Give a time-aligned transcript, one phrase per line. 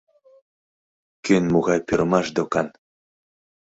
[1.25, 2.67] Кӧн могай пӱрымаш докан.